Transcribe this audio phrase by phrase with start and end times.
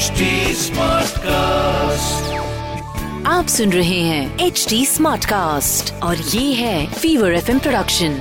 [0.00, 2.28] HD Smartcast.
[3.26, 8.14] आप सुन रहे हैं एच डी स्मार्ट कास्ट और ये है फीवर एफ़ प्रोडक्शन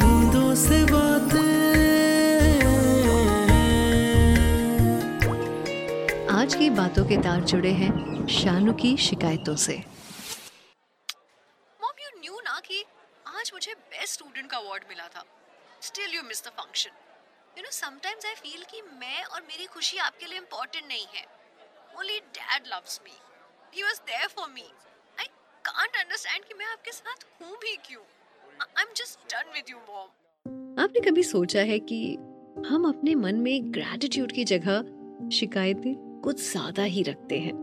[0.00, 1.46] बूंदों से बातें।
[6.30, 9.76] आज की बातों के तार जुड़े हैं शानू की शिकायतों से।
[11.80, 12.84] मॉम यू न्यू ना कि
[13.28, 15.22] आज मुझे बेस्ट स्टूडेंट का अवार्ड मिला था।
[15.82, 16.90] Still you miss the function
[17.56, 21.24] you know sometimes I feel कि मैं और मेरी खुशी आपके लिए इम्पोर्टेंट नहीं है।
[21.98, 23.16] Only dad loves me
[23.74, 24.64] he was there for me
[25.18, 25.26] I
[25.64, 28.02] can't understand कि मैं आपके साथ हूँ भी क्यों?
[28.60, 32.00] I am just done with you mom आपने कभी सोचा है कि
[32.68, 37.54] हम अपने मन में ग्रैटिट्यूड की जगह शिकायतें कुछ ज़्यादा ही रखते हैं?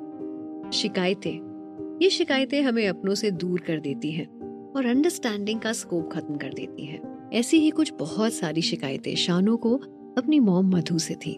[0.74, 4.34] शिकायतें, ये शिकायतें हमें अपनों से दूर कर देती हैं।
[4.76, 9.56] और अंडरस्टैंडिंग का स्कोप खत्म कर देती हैं। ऐसी ही कुछ बहुत सारी शिकायतें शानू
[9.58, 9.76] को
[10.18, 11.34] अपनी मॉम मधु से थी।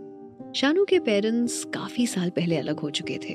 [0.56, 3.34] शानू के पेरेंट्स काफ़ी साल पहले अलग हो चुके थे।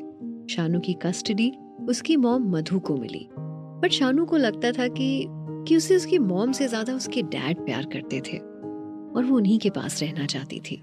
[0.54, 1.50] शानू की कस्टडी
[1.88, 5.24] उसकी मॉम मधु को मिली। बट शानू को लगता था कि
[5.68, 9.70] कि उसे उसकी मॉम से ज़्यादा उसके डैड प्यार करते थे। और वो उन्हीं के
[9.70, 10.82] पास रहना चाहती थी।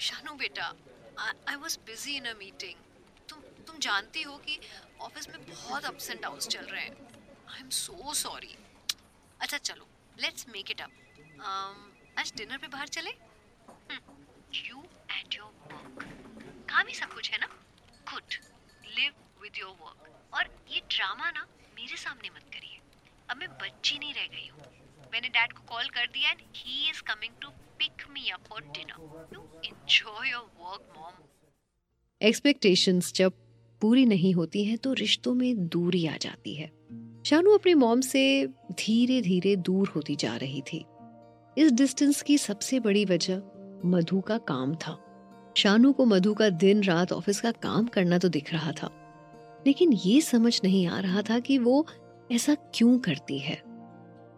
[0.00, 0.72] शानू बेटा
[1.48, 2.74] I was busy in a meeting
[3.28, 4.58] तुम तुम जानती हो कि
[5.02, 6.96] ऑफ़िस में बहुत अप्स एंड डाउन्स चल रहे हैं।
[7.52, 8.54] आई एम सो सॉरी
[9.40, 9.86] अच्छा चलो
[10.22, 10.90] लेट्स मेक इट अप
[12.18, 13.10] आज डिनर पे बाहर चले?
[14.68, 16.04] यू एंड योर वर्क
[16.70, 17.46] काम ही सब कुछ है ना?
[18.12, 18.34] Good
[18.98, 22.80] live with your work और ये ड्रामा ना, मेरे सामने मत करिए.
[23.30, 24.60] अब मैं बच्ची नहीं रह गई हूँ.
[25.12, 27.48] मैंने डैड को कॉल कर दिया and he is coming to
[27.78, 31.12] pick me up for dinner you enjoy your work mom
[32.20, 33.32] expectations जब
[33.82, 36.66] पूरी नहीं होती हैं तो रिश्तों में दूरी आ जाती है।
[37.26, 40.84] शानू अपनी मॉम से धीरे धीरे दूर होती जा रही थी।
[41.58, 43.42] इस डिस्टेंस की सबसे बड़ी वजह
[43.84, 44.98] मधु का काम था।
[45.56, 48.90] शानू को मधु का दिन रात ऑफ़िस का काम करना तो दिख रहा था।
[49.66, 51.86] लेकिन ये समझ नहीं आ रहा था कि वो
[52.32, 53.62] ऐसा क्यों करती है।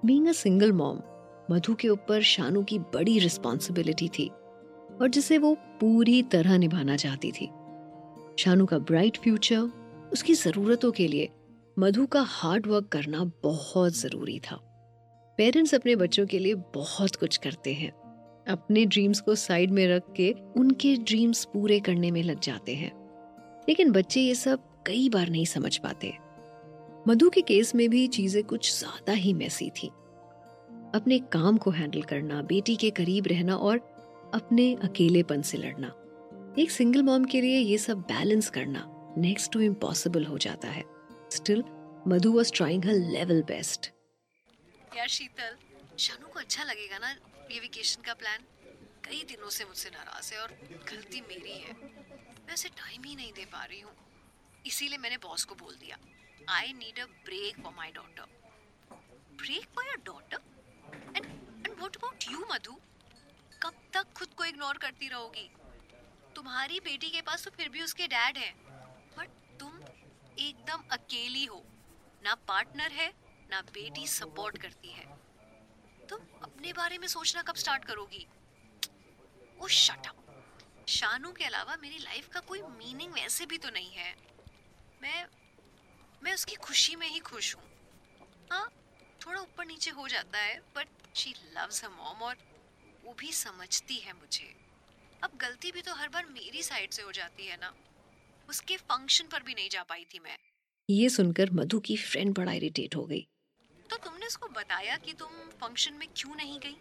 [0.05, 1.01] Being a single mom
[1.51, 4.29] Madhu के ऊपर शानू की बड़ी रिस्पॉन्सिबिलिटी थी
[5.01, 7.51] और जिसे वो पूरी तरह निभाना चाहती थी।
[8.39, 9.59] शानू का ब्राइट फ्यूचर
[10.13, 11.29] उसकी जरूरतों के लिए
[11.79, 14.57] मधु का हार्ड वर्क करना बहुत ज़रूरी था।
[15.39, 17.91] पेरेंट्स अपने बच्चों के लिए बहुत कुछ करते हैं।
[18.47, 22.93] अपने ड्रीम्स को साइड में रख के उनके ड्रीम्स पूरे करने में लग जाते हैं।
[23.69, 26.13] लेकिन बच्चे ये सब कई बार नहीं समझ पाते।
[27.09, 29.89] मधु के केस में भी चीज़ें कुछ ज़्यादा ही मैसी थी।
[30.95, 33.79] अपने काम को हैंडल करना, बेटी के करीब रहना और
[34.35, 35.95] अपने अकेलेपन से लड़ना।
[36.59, 40.92] एक सिंगल मॉम के लिए ये सब बैलेंस करना नेक्स्ट टू इम्पॉसिबल हो जाता है।
[41.33, 41.65] Still
[42.09, 43.91] Madhu was trying her level best
[44.97, 45.57] यार, शीतल,
[45.99, 47.11] शानू को अच्छा लगेगा ना
[47.51, 48.45] ये वेकेशन का प्लान
[49.05, 50.53] कई दिनों से मुझसे नाराज़ है और
[50.91, 53.93] गलती मेरी है। मैं उसे टाइम ही नहीं दे पा रही हूँ।
[54.67, 55.97] इसीलिए मैंने बॉस को बोल दिया
[56.49, 58.27] I need a break for my daughter
[59.43, 60.41] break for your daughter
[61.17, 62.77] and and what about you Madhu
[63.63, 65.49] कब तक खुद को इग्नोर करती रहोगी?
[66.37, 68.55] तुम्हारी बेटी के पास तो फिर भी उसके डैड हैं।
[70.49, 71.63] एकदम अकेली हो।
[72.25, 73.13] ना पार्टनर है,
[73.51, 75.05] ना बेटी सपोर्ट करती है।
[76.09, 78.27] तुम अपने बारे में सोचना कब स्टार्ट करोगी?
[79.63, 80.17] ओ शट अप
[80.89, 84.15] शानू के अलावा मेरी लाइफ का कोई मीनिंग वैसे भी तो नहीं है।
[85.03, 85.27] मैं
[86.23, 87.63] मैं उसकी खुशी में ही खुश हूँ।
[88.51, 88.67] हाँ
[89.27, 92.37] थोड़ा ऊपर नीचे हो जाता है but she loves her mom और
[93.05, 94.55] वो भी समझती है मुझे।
[95.23, 97.73] अब गलती भी तो हर बार मेरी साइड से हो जाती है ना।
[98.53, 100.37] उसके फ़ंक्शन पर भी नहीं जा पाई थी मैं।
[100.89, 103.27] ये सुनकर मधु की फ्रेंड बड़ा इरिटेट हो गई।
[103.91, 105.29] तो तुमने उसको बताया कि तुम
[105.61, 106.77] फ़ंक्शन में क्यों नहीं गई?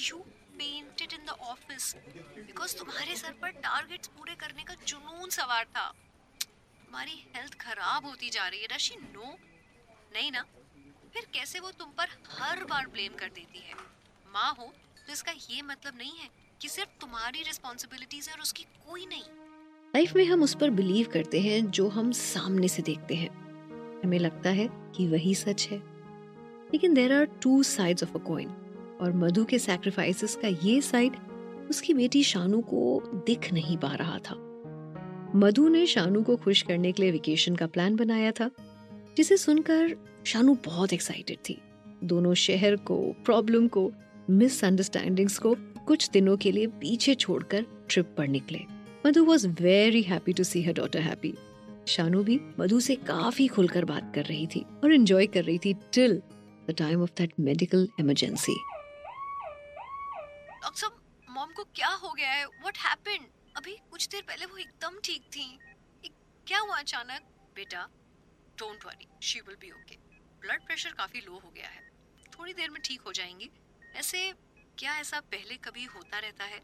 [0.00, 0.18] You
[0.58, 1.94] painted in the office
[2.36, 5.88] because तुम्हारे सर पर टारगेट्स पूरे करने का जुनून सवार था।
[6.40, 9.36] तुम्हारी हेल्थ खराब होती जा रही है डश नो
[10.12, 10.44] नहीं ना?
[11.14, 13.74] फिर कैसे वो तुम पर हर बार ब्लेम कर देती है?
[14.26, 14.72] माँ हो
[15.06, 16.28] तो इसका ये मतलब नहीं है
[16.60, 19.45] कि सिर्फ़ तुम्हारी रिस्पॉन्सिबिलिटीज है और उसकी कोई नहीं।
[19.96, 23.28] लाइफ में हम उस पर बिलीव करते हैं जो हम सामने से देखते हैं।
[24.04, 25.78] हमें लगता है कि वही सच है।
[26.72, 28.48] लेकिन there are two sides of a coin
[29.00, 31.12] और मधु के सैक्रिफाइसेस का ये साइड
[31.70, 34.34] उसकी बेटी शानू को दिख नहीं पा रहा था।
[35.34, 38.50] मधु ने शानू को खुश करने के लिए वेकेशन का प्लान बनाया था,
[39.16, 39.96] जिसे सुनकर
[40.26, 41.60] शानू बहुत एक्साइटेड थी।
[42.04, 43.92] दोनों शहर को प्रॉब्लम को
[44.30, 45.56] मिसअंडरस्टैंडिंग्स को
[45.86, 48.75] कुछ दिनों के लिए पीछे छोड़कर ट्रिप पर निकले।
[49.06, 51.34] Madhu was very happy to see her daughter happy
[51.88, 55.74] Shanu भी मधु से काफ़ी खुलकर बात कर रही थी और एंजॉय कर रही थी
[55.92, 56.16] till
[56.68, 58.56] the time of that medical emergency
[61.30, 62.46] mom को क्या हो गया है?
[62.46, 63.26] व्हाट हैपेंड
[63.56, 65.58] अभी कुछ देर पहले वो एकदम ठीक थी।
[66.46, 67.22] क्या हुआ अचानक?
[67.56, 67.88] बेटा
[68.58, 69.96] don't worry she will be okay
[70.40, 71.82] blood pressure काफ़ी लो हो गया है।
[72.38, 73.50] थोड़ी देर में ठीक हो जाएँगी।
[73.96, 74.32] ऐसे
[74.78, 76.60] क्या ऐसा पहले कभी होता रहता है?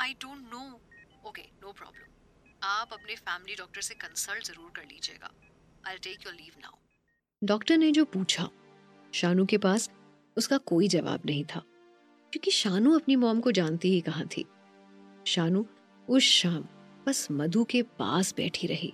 [0.00, 0.80] I don't know
[1.24, 5.30] okay no problem आप अपने फैमिली डॉक्टर से कंसल्ट ज़रूर कर लीजिएगा.
[5.84, 6.78] I take your leave now
[7.42, 8.48] doctor ने जो पूछा
[9.12, 9.88] शानू के पास
[10.36, 11.62] उसका कोई जवाब नहीं था
[12.32, 14.44] क्योंकि शानू अपनी मॉम को जानती ही कहाँ थी।
[15.26, 15.64] शानू
[16.08, 16.62] उस शाम
[17.06, 18.92] बस मधु के पास बैठी रही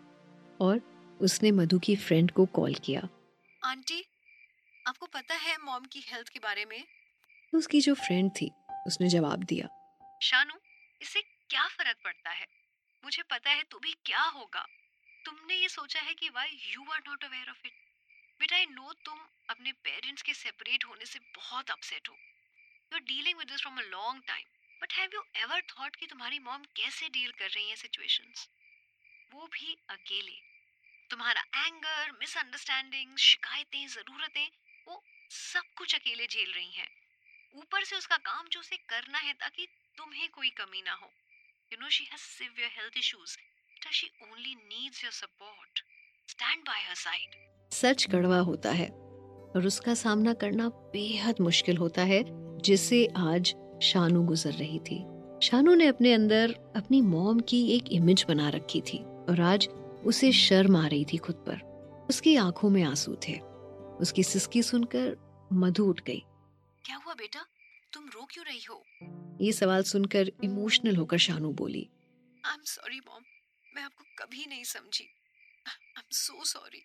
[0.60, 0.80] और
[1.20, 3.08] उसने मधु की फ्रेंड को कॉल किया।
[3.62, 4.04] आंटी
[4.86, 6.82] आपको पता है मॉम की हेल्थ के बारे में?
[7.52, 8.50] उसकी जो फ्रेंड थी
[8.86, 9.68] उसने जवाब दिया।
[10.22, 10.54] शानू
[11.00, 12.46] इससे क्या फ़र्क पड़ता है?
[13.04, 14.66] मुझे पता है तुम्हें क्या होगा।
[15.24, 17.72] तुमने ये सोचा है कि why you are not aware of it
[18.40, 19.18] बेटा आई नो तुम
[19.50, 23.78] अपने पेरेंट्स के सेपरेट होने से बहुत अपसेट हो। You are dealing with this from
[23.78, 24.44] a long time
[24.82, 28.48] but have you ever thought कि तुम्हारी मॉम कैसे डील कर रही है सिचुएशंस
[29.32, 30.36] वो भी अकेले।
[31.10, 34.48] तुम्हारा एंगर मिसअंडरस्टैंडिंग शिकायतें, ज़रूरतें,
[34.88, 36.88] वो सब कुछ अकेले झेल रही हैं।
[37.54, 39.66] ऊपर से उसका काम जो उसे करना है ताकि
[39.98, 41.12] तुम्हें कोई कमी ना हो।
[41.72, 43.36] You know she has severe health issues
[43.72, 45.80] but she only needs your support
[46.28, 47.34] stand by her side
[47.72, 52.22] सच कड़वा होता है और उसका सामना करना बेहद मुश्किल होता है
[52.60, 54.98] जिससे आज शानू गुजर रही थी।
[55.42, 59.68] शानू ने अपने अंदर अपनी मॉम की एक इमेज बना रखी थी और आज
[60.04, 61.60] उसे शर्म आ रही थी खुद पर।
[62.10, 63.38] उसकी आँखों में आँसू थे।
[64.00, 65.16] उसकी सिसकी सुनकर
[65.52, 66.22] मधु उठ गई।
[66.84, 67.46] क्या हुआ बेटा?
[67.92, 68.84] तुम रो क्यों रही हो?
[69.40, 71.88] ये सवाल सुनकर इमोशनल होकर शानू बोली
[72.44, 73.22] आई एम सॉरी मॉम
[73.76, 75.04] मैं आपको कभी नहीं समझी।
[75.66, 76.82] I am so sorry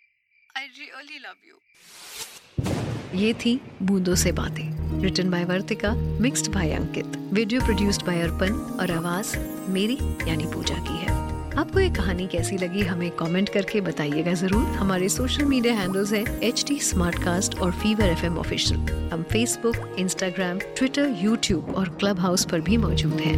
[0.58, 1.60] I really love you
[3.20, 8.54] ये थी बूंदों से बातें written by Vartika mixed by Ankit video produced by Arpan
[8.54, 9.38] और आवाज़
[9.70, 9.98] मेरी
[10.30, 15.10] यानी पूजा की है। आपको ये कहानी कैसी लगी हमें कमेंट करके बताइएगा ज़रूर। हमारे
[15.10, 16.80] सोशल मीडिया हैंडल्स हैं एच टी
[17.60, 23.20] और फीवर एफएम ऑफिशियल हम फेसबुक इंस्टाग्राम ट्विटर यूट्यूब और क्लब हाउस पर भी मौजूद
[23.20, 23.38] हैं।